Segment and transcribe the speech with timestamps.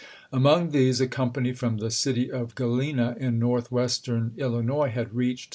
[0.33, 5.49] Among these, a company from the city of Galena, in northwestern Illinois, had reached 1861.